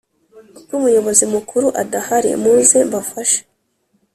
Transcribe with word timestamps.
ubw 0.61 0.71
Umuyobozi 0.79 1.23
mukuru 1.33 1.67
adahari 1.81 2.29
muze 2.41 2.79
mbafashe 2.87 3.39